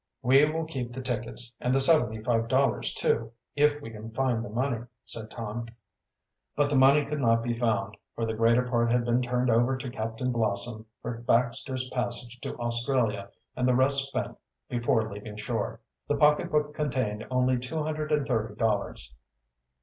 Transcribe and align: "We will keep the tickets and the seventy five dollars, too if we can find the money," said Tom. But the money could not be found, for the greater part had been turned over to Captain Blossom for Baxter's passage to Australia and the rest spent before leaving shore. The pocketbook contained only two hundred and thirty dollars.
"We 0.23 0.43
will 0.45 0.65
keep 0.65 0.93
the 0.93 1.01
tickets 1.03 1.55
and 1.59 1.75
the 1.75 1.79
seventy 1.79 2.23
five 2.23 2.47
dollars, 2.47 2.91
too 2.91 3.33
if 3.55 3.79
we 3.81 3.91
can 3.91 4.09
find 4.13 4.43
the 4.43 4.49
money," 4.49 4.85
said 5.05 5.29
Tom. 5.29 5.67
But 6.55 6.71
the 6.71 6.75
money 6.75 7.05
could 7.05 7.19
not 7.19 7.43
be 7.43 7.53
found, 7.53 7.95
for 8.15 8.25
the 8.25 8.33
greater 8.33 8.63
part 8.67 8.91
had 8.91 9.05
been 9.05 9.21
turned 9.21 9.51
over 9.51 9.77
to 9.77 9.91
Captain 9.91 10.31
Blossom 10.31 10.87
for 11.03 11.19
Baxter's 11.19 11.87
passage 11.91 12.41
to 12.41 12.57
Australia 12.57 13.29
and 13.55 13.67
the 13.67 13.75
rest 13.75 14.05
spent 14.07 14.35
before 14.69 15.07
leaving 15.13 15.35
shore. 15.35 15.81
The 16.07 16.17
pocketbook 16.17 16.73
contained 16.73 17.27
only 17.29 17.59
two 17.59 17.83
hundred 17.83 18.11
and 18.11 18.25
thirty 18.27 18.55
dollars. 18.55 19.13